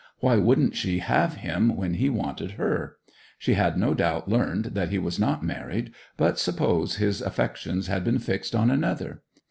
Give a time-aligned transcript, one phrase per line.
[0.19, 2.97] Why wouldn't she have him when he wanted her?
[3.37, 8.03] She had no doubt learned that he was not married, but suppose his affections had
[8.03, 9.21] since been fixed on another?